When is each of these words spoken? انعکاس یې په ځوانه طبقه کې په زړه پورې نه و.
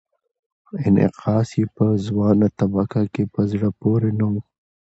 انعکاس 0.85 1.49
یې 1.59 1.65
په 1.75 1.85
ځوانه 2.05 2.47
طبقه 2.59 3.01
کې 3.13 3.23
په 3.33 3.41
زړه 3.51 3.69
پورې 3.79 4.09
نه 4.19 4.25
و. 4.31 4.33